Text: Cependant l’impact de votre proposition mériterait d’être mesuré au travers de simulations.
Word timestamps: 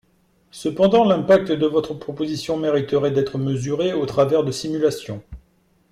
Cependant 0.49 1.05
l’impact 1.05 1.51
de 1.51 1.67
votre 1.67 1.93
proposition 1.93 2.57
mériterait 2.57 3.11
d’être 3.11 3.37
mesuré 3.37 3.93
au 3.93 4.07
travers 4.07 4.43
de 4.43 4.49
simulations. 4.51 5.21